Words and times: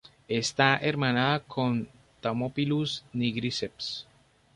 Está 0.27 0.77
hermanada 0.77 1.41
con 1.41 1.87
"Thamnophilus 2.21 3.05
nigriceps". 3.13 4.07